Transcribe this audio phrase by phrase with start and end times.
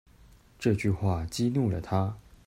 [0.57, 2.17] 這句話激怒了他